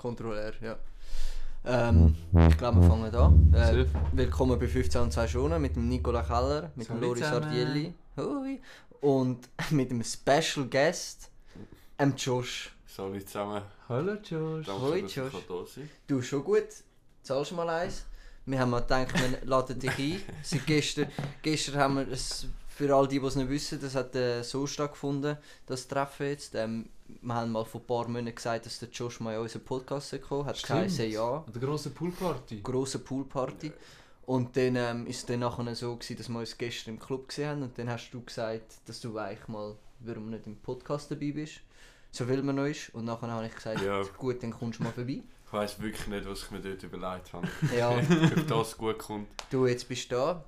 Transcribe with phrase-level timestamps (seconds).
[0.00, 0.78] Kontrolleur, ja.
[1.62, 2.16] Ähm,
[2.48, 3.52] ich glaube, wir fangen an.
[3.52, 3.86] Äh, Safe.
[4.12, 7.20] willkommen bei 15 und 2 Stunden mit dem Nicola Keller, mit dem Loris.
[7.22, 8.62] Sardielli Hui.
[9.02, 11.30] und mit dem Special Guest,
[12.00, 12.74] dem Josh.
[12.86, 13.60] Salut zusammen.
[13.90, 14.64] Hallo Josh.
[14.64, 15.32] Danke, Hoi, dass Josh.
[16.06, 16.68] Du, schon gut?
[17.22, 18.06] Zahlst du mal eins?
[18.46, 20.22] Wir haben mal gedacht, wir laden dich ein.
[20.42, 21.08] Seit gestern,
[21.42, 22.46] gestern haben wir es,
[22.80, 25.36] für all die, die es nicht wissen, das hat äh, so stattgefunden,
[25.66, 26.54] das Treffen jetzt.
[26.54, 26.88] Ähm,
[27.20, 30.12] wir haben mal vor ein paar Monaten gesagt, dass der Josh mal in unseren Podcast
[30.12, 30.56] gekommen hat.
[30.56, 30.78] Stimmt.
[30.78, 31.44] geheißen, ja.
[31.46, 32.60] An der grossen Poolparty.
[32.62, 33.70] grosse Poolparty.
[34.24, 37.28] Und dann ähm, ist es dann nachher so, gewesen, dass wir uns gestern im Club
[37.28, 37.62] gesehen haben.
[37.64, 41.60] Und dann hast du gesagt, dass du eigentlich mal, warum nicht im Podcast dabei bist.
[42.12, 42.94] So will man noch ist.
[42.94, 44.00] Und nachher habe ich gesagt, Ja.
[44.16, 45.22] gut, dann kommst du mal vorbei.
[45.46, 47.46] Ich weiss wirklich nicht, was ich mir dort überlegt habe.
[47.76, 49.26] Ja, Ob das gut kommt.
[49.50, 50.44] du, jetzt bist du da.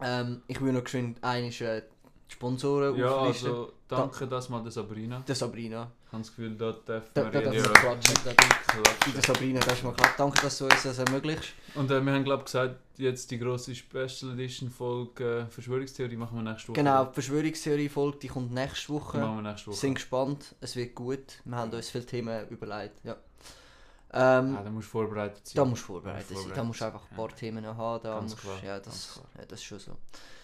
[0.00, 1.82] Ähm, ich will noch geschwind einmal äh,
[2.28, 3.48] die Sponsoren Ja, auflisten.
[3.50, 5.20] also danke das mal der Sabrina.
[5.26, 5.90] Der Sabrina.
[6.06, 7.62] Ich habe das Gefühl, da darf Da, man da man Ja.
[7.62, 8.14] klatschen.
[8.24, 9.12] Da klatschen.
[9.14, 10.10] Der Sabrina, das ist mal klar.
[10.16, 11.52] Danke, dass du uns das ermöglicht.
[11.74, 16.36] Und äh, wir haben glaube gesagt, jetzt die grosse Special Edition Folge äh, Verschwörungstheorie machen
[16.42, 16.76] wir nächste Woche.
[16.80, 19.18] Genau, die Verschwörungstheorie-Folge, die kommt nächste Die Woche.
[19.18, 19.76] machen wir nächste Woche.
[19.76, 21.40] sind gespannt, es wird gut.
[21.44, 23.04] Wir haben uns viele Themen überlegt.
[23.04, 23.16] Ja.
[24.12, 25.56] Ähm, Ah, da musst du vorbereitet sein.
[25.56, 26.48] da musst du vorbereitet sein.
[26.48, 28.02] du Da musst du einfach ein paar sein, Themen noch haben.
[28.04, 29.26] Da Ganz musst, klar, ja, ganz das, klar.
[29.38, 29.96] ja, das ist schon so.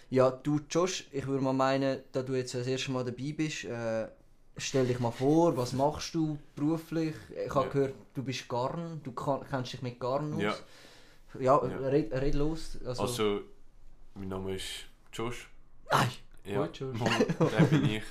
[0.09, 3.63] Ja, du Josh, ich würde mal meinen, da du jetzt das erste Mal dabei bist,
[3.63, 4.07] äh,
[4.57, 7.15] stell dich mal vor, was machst du beruflich?
[7.31, 7.71] Ich habe Ja.
[7.71, 10.41] gehört, du bist Garn, du kann, kennst dich mit Garn aus.
[10.41, 10.55] Ja.
[11.39, 11.77] Ja, Ja.
[11.89, 12.77] Red, red los.
[12.85, 13.41] Also, Also,
[14.13, 15.49] mein Name ist Josh.
[15.89, 16.07] Ei,
[16.45, 16.97] Ja, Hoi, Josh.
[16.99, 17.11] Moin,
[17.51, 18.03] der bin ich.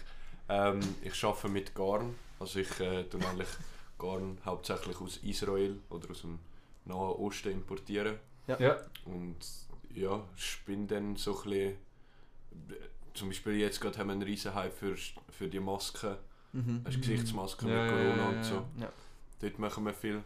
[0.49, 2.15] Ähm, ich arbeite mit Garn.
[2.41, 3.49] Also ich äh, tue eigentlich
[4.05, 6.39] Garn hauptsächlich aus Israel oder aus dem
[6.85, 8.17] Nahen Osten importieren.
[8.47, 9.37] Ja, Und
[9.95, 11.77] ja, spinne dann so ein bisschen...
[13.15, 14.97] Zum Beispiel jetzt gerade haben wir einen riesen Hype für,
[15.31, 16.17] für die Masken.
[16.53, 16.83] mhm.
[16.85, 18.55] Hast du Gesichtsmasken Ja, mit ja, Corona ja, und ja, so.
[18.55, 18.83] ja.
[18.83, 18.93] Ja.
[19.41, 20.23] Dort machen wir viel.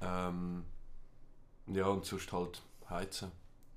[0.00, 0.64] Ähm,
[1.66, 3.32] ja, und sonst halt heizen.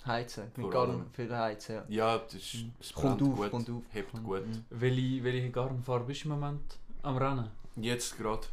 [0.05, 1.75] Heizen, mit Garn viel Heizen.
[1.75, 2.15] Ja.
[2.15, 2.71] Ja, das, ist- Mhm.
[2.79, 3.83] es Kommt brennt auf, gut, kommt auf.
[3.91, 4.47] hebt Kommt- gut.
[4.47, 4.65] Mhm.
[4.69, 7.49] welche, welche Garnfarbe bist du im Moment am Rennen?
[7.75, 8.45] Jetzt gerade,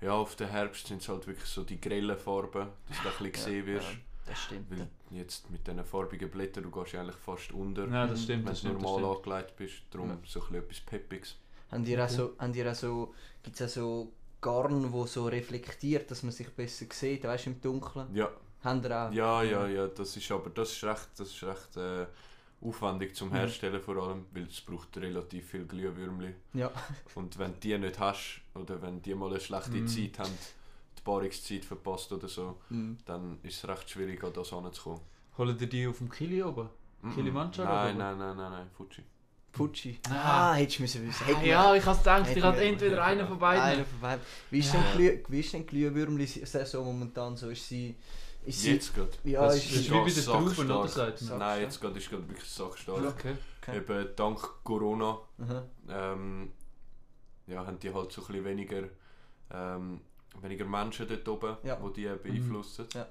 [0.00, 3.14] ja, auf den Herbst sind es halt wirklich so die grellen Farben, dass du ein
[3.14, 3.86] bisschen gesehen wirst.
[3.92, 4.70] Ja, das stimmt.
[4.70, 8.52] Weil jetzt mit diesen farbigen Blättern, du gehst eigentlich fast unter, Ja, das stimmt, wenn
[8.52, 8.82] das du stimmt.
[8.84, 9.26] Das normal stimmt.
[9.34, 9.74] angelegt bist.
[9.90, 10.18] Darum Ja.
[10.26, 11.36] so ein bisschen etwas Peppiges.
[11.70, 12.14] Haben die auch Okay.
[12.14, 16.32] so, haben die auch so, gibt es auch so Garn, wo so reflektiert, dass man
[16.32, 18.14] sich besser sieht, weißt du, im Dunkeln?
[18.14, 18.30] Ja,
[18.62, 19.10] Haben die auch?
[19.12, 22.06] ja, ja, ja, das ist aber das ist recht, das ist recht äh,
[22.64, 23.34] aufwendig zum Mhm.
[23.34, 26.34] Herstellen vor allem, weil es braucht relativ viel Glühwürmli.
[26.54, 26.70] Ja.
[27.14, 29.86] Und wenn du die nicht hast, oder wenn die mal eine schlechte Mhm.
[29.86, 30.32] Zeit haben,
[30.98, 32.98] die Paarungszeit verpasst oder so, Mhm.
[33.04, 35.00] dann ist es recht schwierig an das heranzukommen.
[35.38, 36.68] Holen dir die auf dem Kili oben?
[37.02, 37.14] Mhm.
[37.14, 38.04] Kilimanjaro Nein, oder?
[38.10, 39.04] nein, nein, nein, nein, Fuji.
[39.52, 40.00] Fuji.
[40.10, 40.50] Ah.
[40.50, 41.22] Ah, hättest du müssen wissen.
[41.24, 43.62] Ah, Hätten ja, ich habe gedacht, ich hatte entweder einen von beiden.
[43.62, 44.24] Einer von beiden.
[44.50, 44.80] Wie ist Ja.
[44.80, 47.50] denn Glüh, wie ist denn Glühwürmli-Saison momentan so?
[47.50, 47.94] Ist sie...
[48.46, 49.10] Ist sie Jetzt gerade.
[49.24, 50.24] ja, das ist, ist ist, wie bei den.
[50.24, 50.88] Trauben, oder?
[50.88, 51.38] Sagt man.
[51.38, 53.04] Nein, jetzt gerade ist gerade wirklich sackstark.
[53.04, 53.34] Okay.
[53.62, 53.76] Okay.
[53.78, 55.64] Eben dank Corona Aha.
[55.88, 56.52] ähm,
[57.46, 58.82] ja, haben die halt so ein bisschen weniger,
[59.50, 60.00] ähm,
[60.42, 61.76] weniger Menschen dort oben, Ja.
[61.76, 62.86] die die beeinflussen.
[62.94, 63.06] Ja.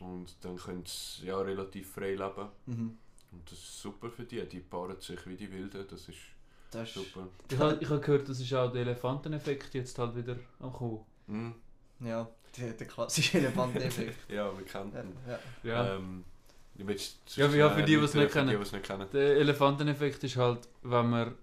[0.00, 2.48] Und dann können sie ja, relativ frei leben.
[2.66, 2.98] Mhm.
[3.32, 4.46] Und das ist super für die.
[4.46, 5.86] Die paaren sich wie die Wilden.
[5.88, 6.18] Das ist
[6.70, 6.94] Das ist...
[6.94, 7.28] super.
[7.50, 11.00] Ich habe ich hab gehört, das ist auch der Elefanteneffekt jetzt halt wieder am Kommen.
[11.26, 11.54] Mhm.
[12.00, 14.30] Ja, der, der klassische Elefanteffekt.
[14.30, 15.16] Ja, wir kennen ja, ihn.
[15.64, 15.70] ja.
[15.70, 15.94] Ja.
[15.96, 16.24] Ähm,
[17.36, 19.06] Ja, ja, für die, die es nicht kennen.
[19.12, 21.34] Der Elefanteneffekt ist halt, wenn man,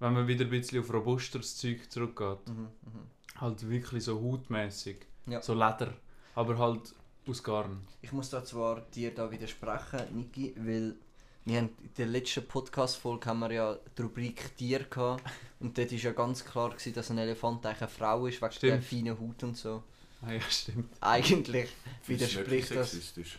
[0.00, 2.48] wenn man wieder ein bisschen auf robusteres Zeug zurückgeht.
[2.48, 2.62] Mhm.
[2.62, 3.40] Mhm.
[3.40, 5.06] Halt wirklich so hautmäßig.
[5.26, 5.40] Ja.
[5.40, 5.94] So Leder.
[6.34, 6.94] Aber halt
[7.28, 7.86] aus Garn.
[8.02, 10.96] Ich muss da zwar dir da widersprechen, Niki, weil
[11.44, 15.22] wir haben in der letzten Podcast-Folge haben wir ja die Rubrik Tier gehabt
[15.58, 18.52] und dort war ja ganz klar, gewesen, dass ein Elefant eigentlich eine Frau ist, wegen
[18.52, 18.72] Stimmt.
[18.72, 19.82] der feinen Haut und so.
[20.22, 20.92] Ah ja, stimmt.
[21.00, 21.70] Eigentlich
[22.06, 23.38] widerspricht das sexistisch?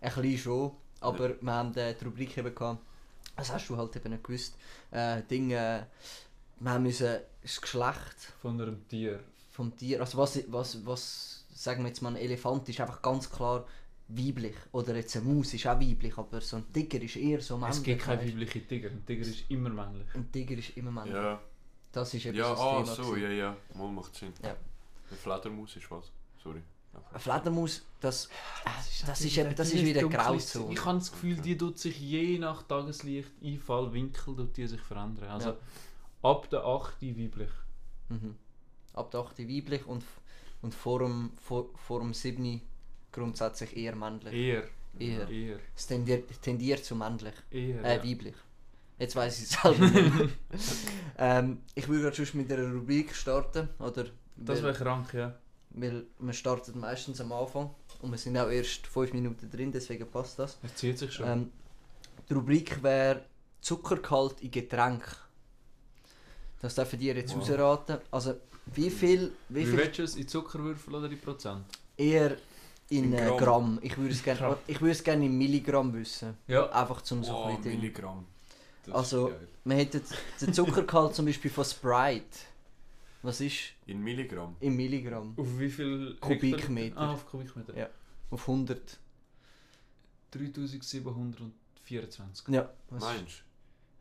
[0.00, 2.80] ein bisschen schon, aber wir haben äh, die Rubrik eben gehabt,
[3.36, 4.54] das hast du halt eben nicht gewusst,
[4.92, 5.86] äh, Dinge,
[6.60, 9.20] wir haben müssen das Geschlecht Von einem Tier.
[9.50, 13.28] vom Tier, also was, was, was sagen wir jetzt mal, ein Elefant ist einfach ganz
[13.30, 13.66] klar
[14.08, 17.56] weiblich oder jetzt eine Maus ist auch weiblich, aber so ein Tiger ist eher so
[17.56, 17.78] männlich.
[17.78, 18.32] Es gibt keine weisst.
[18.32, 18.90] weibliche Tiger.
[18.90, 20.06] Ein Tiger ist immer männlich.
[20.14, 21.14] Ein Tiger ist immer männlich.
[21.14, 21.40] Ja,
[21.92, 22.86] Das ist eben ja das ah, Thema.
[22.94, 23.22] so, gewesen.
[23.22, 23.56] ja, ja.
[23.74, 24.32] Mal macht Sinn.
[24.42, 24.50] Ja.
[25.08, 26.10] Eine Fledermaus ist was?
[26.42, 26.60] Sorry.
[27.10, 28.28] Eine Fledermaus, das,
[28.64, 30.72] das ist, natürlich eben, das ist wieder Grauzone.
[30.72, 34.80] Ich habe das Gefühl, die tut sich je nach Tageslicht, Einfall, Winkel, tut die sich
[34.80, 35.28] verändern.
[35.30, 35.56] Also Ja.
[36.22, 37.02] ab der 8.
[37.02, 37.50] weiblich.
[38.10, 38.36] Mhm.
[38.92, 39.38] Ab der 8.
[39.40, 40.04] weiblich und,
[40.62, 42.60] und vor, dem, vor, vor dem 7.
[43.14, 44.32] grundsätzlich eher männlich.
[44.34, 44.64] Eher.
[44.98, 45.28] Eher.
[45.28, 45.58] Eher.
[45.76, 47.34] Es tendiert, tendiert zu männlich.
[47.50, 47.82] Eher.
[47.84, 48.04] Äh, ja.
[48.04, 48.34] weiblich.
[48.98, 50.34] Jetzt weiß ich es selber nicht.
[51.18, 53.68] ähm, ich würde gerade schon mit einer Rubrik starten.
[53.78, 54.06] Oder
[54.36, 55.34] Das wäre krank, ja.
[55.70, 57.70] weil man startet meistens am Anfang
[58.02, 60.58] und wir sind auch erst 5 Minuten drin, deswegen passt das.
[60.62, 61.26] Es zieht sich schon.
[61.28, 61.50] Ähm,
[62.28, 63.24] die Rubrik wäre
[63.60, 65.04] Zuckergehalt in Getränk.
[66.60, 67.48] Das dürfen die jetzt Wow.
[67.50, 67.98] rausraten.
[68.10, 68.34] Also
[68.66, 70.16] wie viel, wie Wie viel willst du es?
[70.16, 71.64] In Zuckerwürfel oder in Prozent?
[71.96, 72.36] eher
[72.98, 73.36] in, In Gramm.
[73.38, 73.78] Gramm.
[73.82, 74.56] Ich würde es gerne Gramm.
[74.66, 76.36] ich würde es gerne in Milligramm wissen.
[76.46, 76.68] Ja.
[76.70, 77.80] Einfach zum so Oh, ein bisschen Ding.
[77.80, 78.26] Milligramm.
[78.84, 79.32] Das Also-.
[79.64, 80.02] Wir hätten
[80.40, 82.24] den Zuckergehalt zum Beispiel von Sprite.
[83.22, 83.56] Was ist
[83.86, 84.56] In Milligramm?
[84.60, 85.32] in Milligramm?
[85.38, 86.96] Auf wie viel Kubikmeter.
[86.98, 87.74] Ah, auf Kubikmeter.
[87.76, 87.88] Ja.
[88.30, 88.98] Auf 100.
[90.30, 92.48] 3724.
[92.48, 92.68] Ja.
[92.90, 93.42] Was, Meinst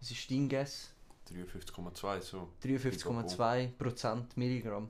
[0.02, 0.90] was ist dein Guess?
[1.30, 1.36] du?
[1.36, 2.50] 53,2 so.
[2.64, 4.90] 53,2 Prozent Milligramm.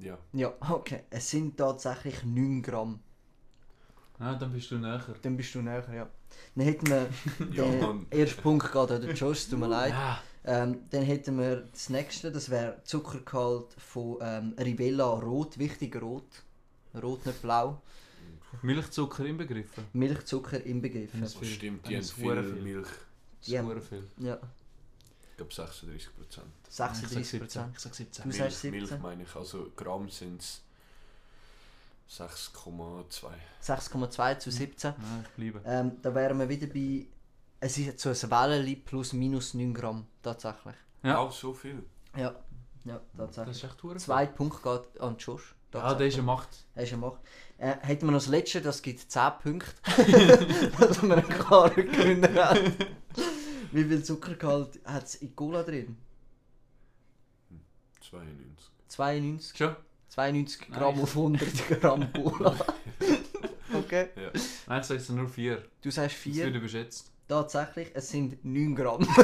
[0.00, 0.18] Ja.
[0.32, 1.00] Ja, okay.
[1.10, 3.00] Es sind tatsächlich 9 Gramm.
[4.18, 5.04] Ah, dann bist du näher.
[5.22, 6.08] Dann bist du näher, ja.
[6.54, 7.08] Dann hätten wir
[7.46, 9.94] den ersten Punkt geht an den Josh, tut mir leid.
[10.44, 16.42] Ähm, dann hätten wir das nächste, das wäre Zuckergehalt von ähm, Rivella Rot, wichtig rot.
[17.00, 17.82] Rot, nicht blau.
[18.62, 19.84] Milchzucker inbegriffen.
[19.92, 21.20] Milchzucker inbegriffen.
[21.20, 22.62] Das stimmt, die haben ist viel hure viel.
[22.62, 22.88] Milch.
[23.42, 23.62] Ja.
[23.62, 24.04] hure viel.
[24.18, 24.38] Ja,
[25.38, 26.46] glaube 36 Prozent.
[26.68, 27.40] Ich sag 36 17.
[27.40, 27.72] Prozent.
[27.74, 28.22] Ich sag 17.
[28.22, 28.80] Du Milch, sagst 17?
[28.80, 30.62] Milch meine ich, also Gramm sind es
[32.10, 33.26] 6,2.
[33.62, 34.90] 6,2 zu 17.
[34.90, 35.60] Ja, ich bleibe.
[35.64, 37.06] Ähm, da wären wir wieder bei.
[37.60, 40.76] Es ist so ein Welleli plus minus 9 Gramm, tatsächlich.
[41.02, 41.18] Ja.
[41.18, 41.82] Auch so viel.
[42.16, 42.34] Ja,
[42.84, 43.56] ja Das tatsächlich.
[43.56, 43.96] ist echt viel.
[43.96, 45.54] Zwei Punkte geht an Josh.
[45.74, 46.48] Ja, der ist eine Macht.
[46.74, 47.20] Er ist eine Macht.
[47.58, 49.70] Äh, hätten wir noch das letzte, das gibt 10 Punkte.
[50.78, 52.72] dass wir einen klaren Gewinner haben.
[53.72, 55.96] Wie viel Zuckergehalt hat es in Cola drin?
[58.00, 58.70] 92.
[58.88, 59.56] 92.
[59.58, 59.76] Schon?
[60.08, 61.02] 92 Gramm Nein.
[61.02, 62.54] auf 100 Gramm Cola.
[63.74, 64.08] okay.
[64.16, 64.30] Ja.
[64.66, 65.62] Nein, ich sage nur 4.
[65.82, 66.54] Du sagst Das wird 4.
[66.54, 67.10] überschätzt.
[67.28, 69.06] Tatsächlich, es sind 9 Gramm.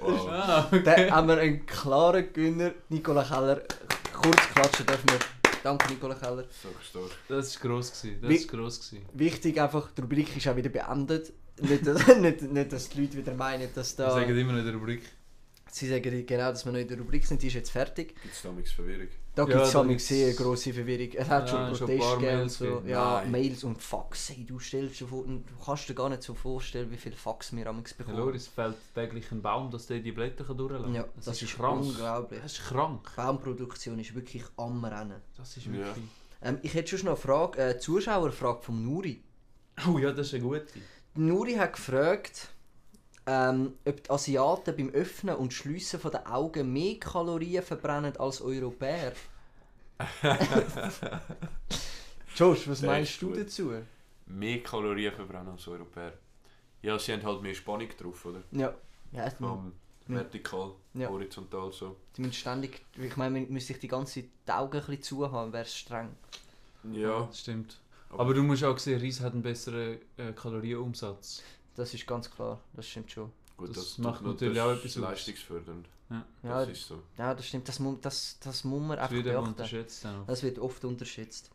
[0.00, 0.28] Wow.
[0.30, 3.62] Ah, Dann haben wir einen klaren Gewinner, Nicola Keller.
[4.12, 5.18] Kurz klatschen dürfen wir.
[5.66, 6.44] Danke, Nicola Keller.
[6.62, 7.10] So stark.
[7.28, 7.90] Das war gross.
[7.90, 8.20] Gewesen.
[8.22, 8.88] Das Wie- war gross.
[8.88, 9.06] Gewesen.
[9.14, 11.32] Wichtig einfach, die Rubrik ist auch wieder beendet.
[11.60, 14.10] Nicht, dass, nicht, nicht, dass die Leute wieder meinen, dass Wir da...
[14.12, 15.02] sagen immer noch der Rubrik.
[15.76, 18.14] Sie sagen genau, dass wir noch in der Rubrik sind, die ist jetzt fertig.
[18.22, 19.08] Gibt es damals Verwirrung?
[19.34, 21.10] Da Ja, gibt es eine sehr grosse Verwirrung.
[21.12, 22.82] Es hat Ja, schon Proteste gegeben und Mails so.
[22.86, 23.30] Ja, Nein.
[23.30, 24.30] Mails und Fax.
[24.30, 27.54] Hey, du stellst dir vor, du kannst dir gar nicht so vorstellen, wie viel Fax
[27.54, 28.16] wir am Herr bekommen.
[28.16, 31.12] Loris fällt täglich ein Baum, dass der die Blätter kann durchlassen Ja, kann.
[31.22, 31.82] das, ist krank.
[31.82, 32.40] unglaublich.
[32.42, 33.10] Das ist krank.
[33.14, 35.20] Bauproduktion ist wirklich am Rennen.
[35.36, 35.72] Das ist Ja.
[35.72, 36.04] wirklich...
[36.40, 39.22] Ähm, ich hätte schon noch eine Frage, eine Zuschauerfrage vom Nuri.
[39.86, 40.64] Oh ja, das ist eine gute.
[41.14, 42.48] Nuri hat gefragt,
[43.26, 48.40] ähm, ob die Asiaten beim Öffnen und Schliessen von den Augen mehr Kalorien verbrennen als
[48.40, 49.12] Europäer.
[52.36, 53.38] Josh, was Der meinst ist du gut.
[53.38, 53.72] dazu?
[54.26, 56.12] Mehr Kalorien verbrennen als Europäer.
[56.82, 58.42] Ja, sie haben halt mehr Spannung drauf, oder?
[58.52, 58.74] Ja,
[59.12, 59.62] ja, Ja.
[60.08, 61.08] vertikal, Ja.
[61.08, 61.96] horizontal so.
[62.16, 65.02] die müssen ständig, ich meine, man müsste sich die ganze Zeit die Augen ein bisschen
[65.02, 66.10] zuhaben, wäre es streng.
[66.92, 67.22] Ja.
[67.26, 67.78] Das stimmt.
[68.10, 71.42] Aber- Aber du musst auch sehen, Reis hat einen besseren äh, Kalorienumsatz.
[71.76, 73.30] Das ist ganz klar, das stimmt schon.
[73.56, 75.86] Gut, Das das, macht natürlich auch etwas leistungsfördernd.
[76.10, 77.02] Ja, Das ist so.
[77.18, 79.48] ja das stimmt, das, das, das muss man Das einfach beachten.
[79.48, 80.06] unterschätzt.
[80.06, 80.26] Auch.
[80.26, 81.50] Das wird oft unterschätzt.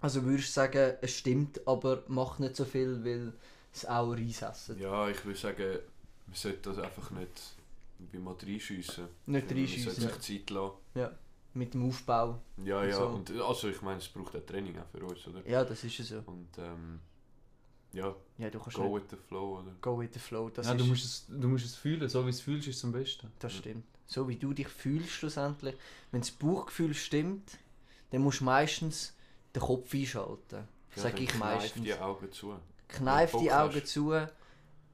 [0.00, 3.32] Also würdest du sagen, es stimmt, aber macht nicht so viel, weil
[3.72, 4.78] es auch Reis essen.
[4.78, 5.78] Ja, ich würde sagen,
[6.26, 7.30] man sollte das einfach nicht
[8.12, 9.06] wie mal reinschiessen.
[9.26, 9.92] Nicht Man reinschiessen.
[9.92, 11.16] sollte sich Zeit lassen.
[11.54, 12.38] Mit dem Aufbau.
[12.62, 12.96] Ja, Und ja.
[12.96, 13.06] so.
[13.06, 15.48] Und, also ich meine, es braucht auch Training auch für uns, oder?
[15.48, 16.18] Ja, das ist es so.
[16.26, 17.00] Und ähm,
[17.96, 19.72] ja, Ja, du kannst go nicht with the flow, oder?
[19.80, 20.50] go with the flow.
[20.50, 22.08] Das, ja, ist, du, musst es, du musst es fühlen.
[22.08, 23.30] So wie es fühlst, ist es am besten.
[23.38, 23.84] das stimmt.
[24.06, 25.74] So wie du dich fühlst schlussendlich.
[26.12, 27.58] Wenn das Bauchgefühl stimmt,
[28.10, 29.14] dann musst du meistens
[29.54, 30.56] den Kopf einschalten.
[30.94, 31.82] Ja, Sag ich kneif meistens.
[31.82, 32.54] die Augen zu.
[32.88, 33.86] Kneif die Augen hast.
[33.88, 34.12] zu.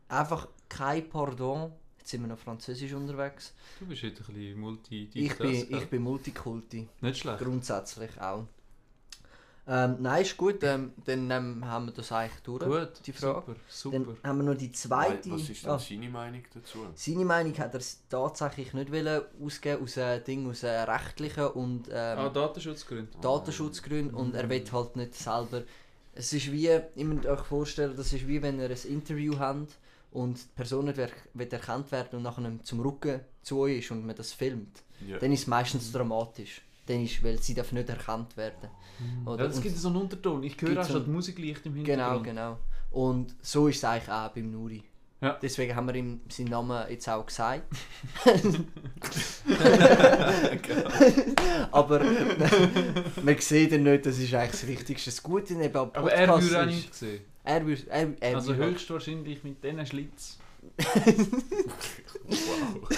[0.09, 1.73] Einfach kein Pardon.
[1.99, 3.52] Jetzt sind wir noch französisch unterwegs.
[3.78, 6.88] Du bist heute ein bisschen multi Ich bin, ich bin Multikulti.
[7.00, 7.38] Nicht schlecht.
[7.38, 8.47] Grundsätzlich auch.
[9.64, 10.62] Ähm, nein, ist gut.
[10.64, 12.64] Ähm, dann ähm, haben wir das eigentlich durch.
[12.64, 13.54] Gut, die Frage.
[13.69, 14.28] Super, Dann super.
[14.28, 15.31] haben wir noch die zweite.
[15.31, 16.78] Was ist denn Ah, seine Meinung dazu?
[16.97, 21.87] seine Meinung hat er tatsächlich nicht wollen ausgeben aus äh, Ding aus äh, rechtlichen und
[21.92, 23.12] ähm, ah, Datenschutzgründe.
[23.21, 25.62] Datenschutzgründen und er will halt nicht selber.
[26.14, 29.78] Es ist wie, ihr müsst euch vorstellen, das ist wie wenn ihr ein Interview habt
[30.11, 34.04] und die Person nicht will erkannt werden und nachher zum Rücken zu euch ist und
[34.04, 34.83] man das filmt.
[35.07, 35.19] Ja.
[35.19, 36.62] Dann ist es meistens dramatisch.
[36.92, 38.68] Dann ist, weil sie darf nicht erkannt werden.
[39.25, 39.44] Oder?
[39.44, 40.42] Ja, das gibt so einen Unterton.
[40.42, 42.25] Ich höre auch schon die Musik leicht im Genau, Hintergrund.
[42.25, 42.58] genau.
[42.90, 44.82] Und so ist es eigentlich auch beim Nuri.
[45.22, 45.38] Ja.
[45.40, 47.62] Deswegen haben wir ihm seinen Namen jetzt auch gesagt.
[51.70, 52.00] Aber
[53.22, 55.11] man sieht ihn nicht, das ist eigentlich das Wichtigste.
[55.11, 57.20] Das Gute eben am Aber er Podcast würde auch nicht sehen.
[57.44, 57.82] Er würde...
[57.88, 60.38] Er, er Also höchstwahrscheinlich mit diesen Schlitz.
[62.25, 62.88] Wow.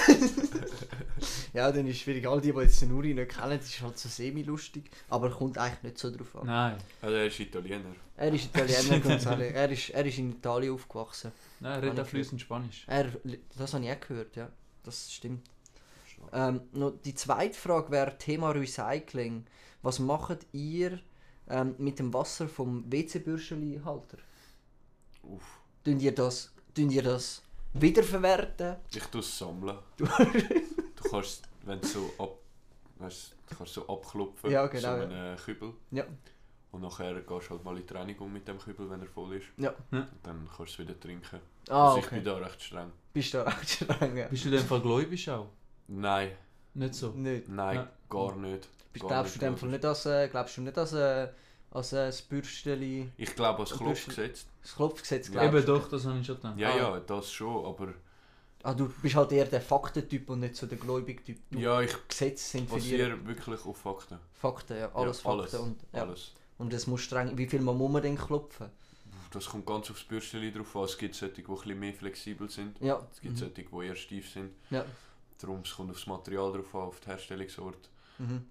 [1.54, 2.26] Ja, dann ist es schwierig.
[2.26, 5.56] All die, die jetzt den Uri nicht kennen, das ist halt so semi-lustig, aber kommt
[5.56, 6.46] eigentlich nicht so drauf an.
[6.48, 6.76] Nein.
[7.00, 7.94] Also er ist Italiener.
[8.16, 9.42] Er ist Italiener, Gonzalo.
[9.42, 11.30] Er ist, er ist in Italien aufgewachsen.
[11.60, 12.84] Nein, er redet auch fließend Spanisch.
[12.88, 13.06] Er,
[13.56, 14.48] das habe ich auch gehört, ja.
[14.82, 15.48] Das stimmt.
[16.32, 19.46] Ähm, noch die zweite Frage wäre Thema Recycling.
[19.82, 20.98] Was macht ihr
[21.48, 24.18] ähm, mit dem Wasser vom WC-Bürsteli-Halter?
[25.22, 25.60] Uff.
[25.84, 27.42] Tun ihr das, tun ihr das
[27.74, 28.76] wiederverwerten?
[28.92, 29.78] Ich tue es sammeln.
[31.04, 32.30] Du, kannst, wenn du so ab,
[32.98, 35.08] weißt, du kannst so abklopfen, Ja, genau, so ja.
[35.08, 35.72] einen Kübel.
[35.90, 36.04] Ja.
[36.72, 39.34] Und nachher gehst du halt mal in die Reinigung mit dem Kübel, wenn er voll
[39.36, 39.46] ist.
[39.58, 39.72] Ja.
[39.92, 41.38] Und dann kannst du es wieder trinken.
[41.68, 42.16] Ah, also ich okay.
[42.16, 42.90] bin da recht streng.
[43.12, 44.16] Bist du da recht streng?
[44.16, 44.26] Ja.
[44.28, 45.46] Bist du in dem Fall gläubig auch?
[45.86, 46.32] Nein,
[46.74, 47.10] Nicht so?
[47.10, 47.48] Nicht.
[47.48, 47.90] nein, Ja.
[48.08, 48.68] gar nicht.
[48.92, 50.92] Bist, Gar glaubst du dem nicht, Fall glaub nicht, dass, äh, glaubst du nicht, dass,
[50.94, 51.28] äh,
[51.70, 53.28] als äh, das Bürsteli, ich.
[53.28, 54.46] Ich glaube, als Du Klopfgesetz.
[54.62, 55.72] das Klopfgesetz glaubst Eben du?
[55.78, 56.58] doch, das habe ich schon gedacht.
[56.58, 56.76] Ja, Ah.
[56.76, 57.94] ja, das schon, aber
[58.64, 61.38] Ah, du bist halt eher der Faktentyp und nicht so der Gläubig-Typ.
[61.50, 62.92] Du, ja, ich Gesetze sind für dich
[63.26, 64.18] wirklich auf Fakten.
[64.32, 64.90] Fakten, ja.
[64.94, 65.56] Alles ja, Fakten.
[65.58, 66.00] Und, ja.
[66.00, 66.32] alles.
[66.56, 67.36] und es muss streng.
[67.36, 68.70] Wie viel muss man denn klopfen?
[69.32, 70.84] Das kommt ganz aufs Bürstchen drauf an.
[70.84, 72.80] Es gibt solche, die ein bisschen mehr flexibel sind.
[72.80, 73.06] Ja.
[73.12, 73.38] Es gibt Mhm.
[73.38, 74.52] solche, die eher steif sind.
[74.70, 74.86] Ja.
[75.38, 77.90] Darum es kommt aufs Material drauf an, auf den Herstellungsort.
[78.18, 78.46] Mhm.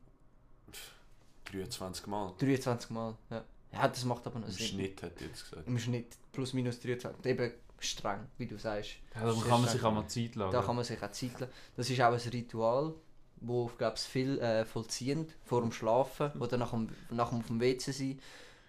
[1.45, 2.33] 23 Mal.
[2.37, 3.15] 23 Mal.
[3.29, 3.43] Ja.
[3.71, 4.67] ja, das macht aber noch Im Sinn.
[4.67, 5.67] Schnitt hätte ich jetzt gesagt.
[5.67, 7.25] Im Schnitt plus minus 23.
[7.25, 7.51] Eben
[7.85, 8.91] streng, wie du sagst.
[9.15, 10.51] Ja, da kann man sich auch mal Zeit lassen.
[10.51, 11.53] Da kann man sich auch Zeit lassen.
[11.75, 12.93] Das ist auch ein Ritual,
[13.41, 17.47] wo glaube ich viel äh, vollziehen vor dem Schlafen oder nach dem, nach dem auf
[17.47, 18.19] dem WC sein.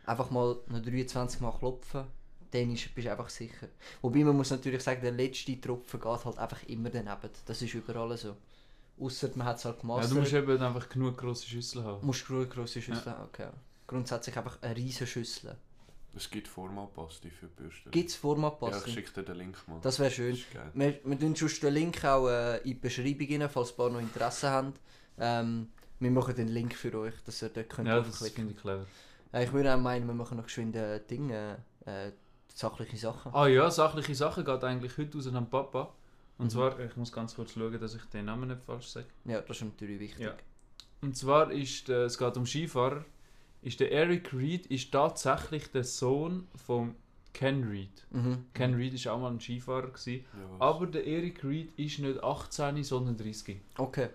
[0.07, 2.05] Einfach mal noch 23 Mal klopfen.
[2.51, 3.69] Dann ist, bist du einfach sicher.
[4.01, 7.31] Wobei man muss natürlich sagen, der letzte Tropfen geht halt einfach immer daneben.
[7.47, 8.37] Das ist überall so.
[9.01, 10.13] Ausser man hat es halt ja, gemastert.
[10.13, 12.07] du musst eben einfach genug grosse Schüsseln haben.
[12.07, 13.25] musst du grosse Schüssel haben.
[13.25, 13.49] Okay.
[13.89, 15.57] Grundsätzlich einfach eine riesige Schüssel.
[16.17, 17.91] Es gibt Formalpasti für die Bürste.
[17.91, 19.79] Gibt es Ja, ich schicke dir den Link mal.
[19.83, 20.31] das wäre schön.
[20.31, 20.71] Das ist geil.
[20.75, 23.91] Wir, wir tun sonst den Link auch äh, in die Beschreibung rein, falls ein paar
[23.91, 24.73] noch Interesse haben.
[25.19, 25.69] Ähm,
[26.01, 28.61] wir machen den Link für euch, dass ihr dort könnt Ja, das draufklicken finde ich
[28.61, 28.87] clever.
[29.33, 32.11] äh, Ich würde auch meinen, wir machen noch geschwind äh, Dinge, äh,
[32.53, 33.33] sachliche Sachen.
[33.35, 35.93] Ah ja, sachliche Sachen geht eigentlich heute raus an Papa.
[36.39, 36.51] Und Mhm.
[36.51, 39.07] zwar, ich muss ganz kurz schauen, dass ich den Namen nicht falsch sage.
[39.25, 40.25] Ja, das ist natürlich wichtig.
[40.27, 40.35] Ja.
[41.01, 43.05] Und zwar ist, äh, es geht um Skifahrer,
[43.65, 46.95] ist der Eric Reed ist tatsächlich der Sohn von
[47.33, 48.07] Ken Reed.
[48.11, 48.47] Mhm.
[48.53, 52.23] Ken Reed ist auch mal ein Skifahrer gewesen, Ja, aber der Eric Reed ist nicht
[52.23, 53.61] 18, sondern 30.
[53.77, 54.11] Okay.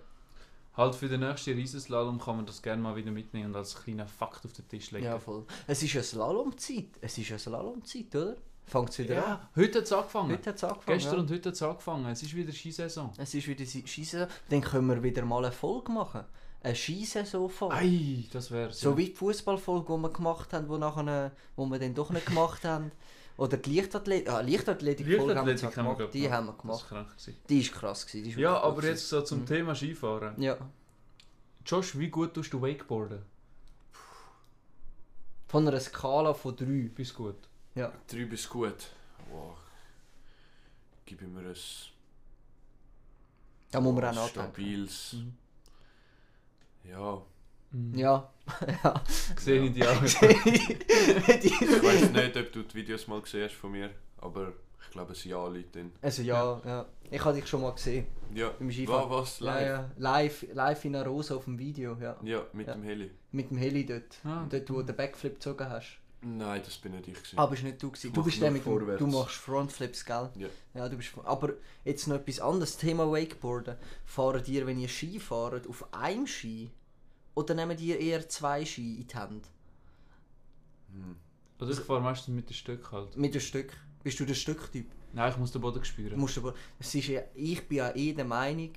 [0.77, 4.07] Halt für den nächsten Riesenslalom kann man das gerne mal wieder mitnehmen und als kleiner
[4.07, 5.05] Fakt auf den Tisch legen.
[5.05, 5.45] Ja, voll.
[5.67, 6.91] Es ist ja Slalomzeit.
[7.01, 8.37] Es ist ja Slalomzeit, oder?
[8.65, 9.31] Fängt es wieder an.
[9.31, 10.31] Ja, heute hat es angefangen.
[10.31, 10.97] Heute hat es angefangen.
[10.97, 11.19] Gestern ja.
[11.21, 12.05] und heute hat es angefangen.
[12.05, 13.11] Es ist wieder Skisaison.
[13.17, 14.27] Es ist wieder Skisaison.
[14.47, 16.23] Dann können wir wieder mal eine Folge machen.
[16.61, 17.75] Eine Skisaison-Folge.
[17.75, 21.79] Ei, das wäre So wie die Fußballfolge, die wir gemacht haben, wo, nachher, wo wir
[21.79, 22.91] dann doch nicht gemacht haben.
[23.37, 24.29] Oder die Leichtathletik.
[24.29, 25.97] Ah, Leichtathletik-Folge haben wir haben wir gemacht.
[25.99, 26.81] gerade Die haben wir Das gemacht.
[26.83, 27.37] ist krank gewesen.
[27.47, 28.05] Die ist krass.
[28.05, 28.23] Gewesen.
[28.25, 29.45] Die ist Ja, aber gut jetzt so zum Mhm.
[29.45, 30.35] Thema Skifahren.
[30.35, 30.43] gewesen.
[30.43, 30.57] Ja.
[31.65, 33.21] Josh, wie gut tust du Wakeboarden?
[35.47, 36.89] Von einer Skala von 3.
[36.93, 37.35] Bist gut.
[37.75, 37.93] Ja.
[38.07, 38.89] 3 bis gut.
[39.31, 39.55] Wow.
[41.05, 41.55] Gib mir ein
[43.71, 44.51] Da muss man auch nachdenken.
[44.51, 45.13] stabiles.
[45.13, 45.33] Mhm.
[46.83, 47.21] Ja.
[47.71, 47.95] Mhm.
[47.97, 48.29] Ja.
[48.83, 49.03] ja.
[49.37, 50.01] Sehe ich die auch.
[50.03, 50.19] Ich
[51.83, 55.21] weiß nicht, ob du die Videos mal gesehen hast von mir, aber ich glaube, es
[55.21, 55.91] sind ja alle drin.
[56.01, 56.85] also ja, ja.
[57.11, 58.05] Ich habe dich schon mal gesehen.
[58.33, 58.51] Ja.
[58.59, 59.09] Im Skifahren.
[59.09, 59.39] Wa- was?
[59.39, 59.67] Ja, Live?
[59.67, 59.89] ja.
[59.97, 61.97] Live, live in Arosa auf dem Video.
[61.99, 62.15] Ja.
[62.23, 62.73] Ja, mit Ja.
[62.73, 63.11] dem Heli.
[63.31, 64.19] Mit dem Heli dort.
[64.23, 64.45] Ah.
[64.49, 65.99] Dort, wo du den Backflip gezogen hast.
[66.21, 67.13] Nein, das bin nicht ich.
[67.13, 67.39] Gewesen.
[67.39, 68.07] Ah, bist nicht du gewesen.
[68.07, 68.99] Ich Du bist der nur mit dem, vorwärts.
[68.99, 70.29] Du machst Frontflips, gell?
[70.35, 70.47] Ja.
[70.73, 71.11] Ja, du bist.
[71.23, 71.53] Aber
[71.85, 72.77] jetzt noch etwas anderes.
[72.77, 73.77] Thema Wakeboarden.
[74.05, 76.71] Fahren ihr, wenn ihr Ski fahrt, auf einem Ski?
[77.35, 79.47] Oder nehmt ihr eher zwei Ski in die Hand?
[80.91, 81.15] Hm.
[81.59, 83.15] Also ich fahre meistens mit dem Stück halt.
[83.15, 83.71] Mit dem Stück?
[84.03, 84.91] Bist du der Stücktyp?
[85.13, 86.19] Nein, ich muss den Boden spüren.
[86.19, 88.71] musst aber, es ist ja, ich bin ja eh der Meinung,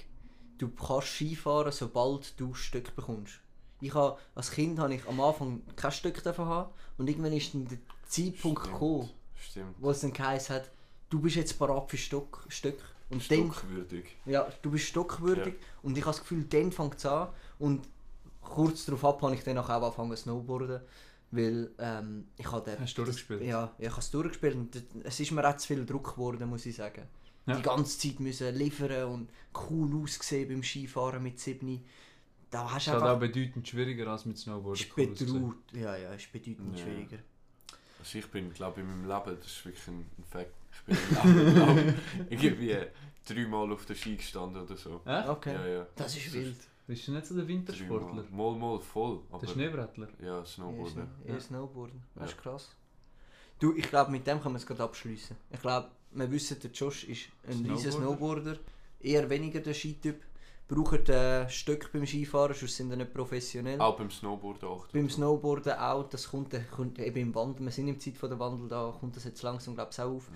[0.59, 3.41] du kannst Ski fahren, sobald du Stück bekommst.
[3.83, 7.53] Ich habe, als Kind habe ich am Anfang kein Stück davon haben und irgendwann ist
[7.53, 8.73] dann der Zeitpunkt Stimmt.
[8.75, 9.75] gekommen, Stimmt.
[9.81, 10.71] wo es dann geheißen hat,
[11.11, 12.79] du bist jetzt parat für Stock, Stück.
[13.11, 14.05] Und dann, Stockwürdig.
[14.25, 17.87] ja, du bist stockwürdig und ich habe das Gefühl, dann fängt es an und
[18.41, 20.81] kurz darauf ab habe ich dann auch angefangen zu snowboarden,
[21.31, 22.79] weil ähm, ich habe.
[22.79, 23.43] Hast du durchgespielt?
[23.43, 26.65] Ja, ich habe es durchgespielt und es ist mir auch zu viel Druck geworden, muss
[26.65, 27.03] ich sagen.
[27.47, 27.57] Ja.
[27.57, 29.31] Die ganze Zeit müssen liefern und
[29.69, 31.85] cool aussehen beim Skifahren mit 7.
[32.53, 34.81] Da hast Das ist halt auch bedeutend schwieriger als mit Snowboarden.
[34.81, 35.55] Ist betraut.
[35.73, 36.85] Ja, ja, ist bedeutend Ja.
[36.85, 37.19] schwieriger.
[37.99, 40.97] Also ich bin, glaube ich, in meinem Leben, das ist wirklich ein, Fakt, ich bin
[41.25, 41.95] im Leben
[42.31, 42.79] irgendwie
[43.27, 45.01] dreimal auf der Ski gestanden oder so.
[45.05, 45.29] Echt?
[45.29, 45.55] Okay.
[45.55, 45.87] Ja, ja.
[45.97, 46.57] Das ist wild.
[46.87, 48.23] Bist du nicht so der Wintersportler?
[48.25, 48.53] Dreimal.
[48.53, 49.21] Mal, mal voll.
[49.31, 50.09] Aber Der Schneebrettler?
[50.21, 50.93] Ja, Snowboarden.
[50.93, 52.03] Snow- eher Snowboarden.
[52.17, 52.37] Das Ja.
[52.37, 52.77] ist krass.
[53.61, 55.37] Du, ich glaube, mit dem können wir es gerade abschließen.
[55.53, 58.59] Ich glaube, wir wissen, der Josh ist ein riesen Snowboarder,
[59.01, 60.21] eher weniger der Skityp.
[60.75, 63.79] Braucht ein Stück beim Skifahren, sonst sind sie nicht professionell.
[63.79, 64.89] Auch beim Snowboarden achten.
[64.93, 68.39] Beim Snowboarden auch, das kommt, kommt eben im Wandel, wir sind im Zeit von der
[68.39, 70.31] Wandel da, kommt das jetzt langsam glaube ich auch auf.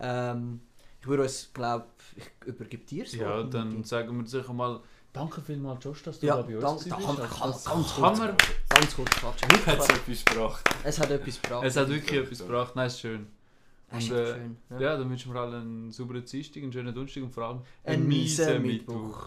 [0.00, 0.60] Ähm,
[1.00, 3.84] ich würde uns, glaube ich, übergebe dir das Ja, Wort, dann Niki.
[3.86, 4.80] sagen wir sicher mal,
[5.12, 7.30] danke vielmals Josh, dass du Ja, da bei uns da gewesen kann, bist.
[7.40, 8.36] kann, Das- ganz, kann kurz, man-
[8.68, 9.48] ganz kurz quatschen.
[9.66, 10.64] Hat es etwas gebracht?
[10.82, 11.64] Es hat etwas gebracht.
[11.64, 13.26] Es hat wirklich etwas gebracht, nein, ist schön.
[13.88, 14.56] Das ist und, äh, schön.
[14.80, 18.04] Ja, dann wünschen wir allen einen sauberen Dienstag, einen schönen Donnerstag und vor allem Ein
[18.08, 19.24] miesen Mittwoch.